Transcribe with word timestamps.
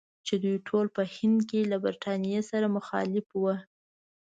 چې 0.25 0.33
دوی 0.43 0.55
ټول 0.67 0.85
په 0.95 1.03
هند 1.15 1.39
کې 1.49 1.59
له 1.71 1.77
برټانیې 1.83 2.41
سره 2.49 2.73
مخالف 2.77 3.27
ول. 3.41 3.59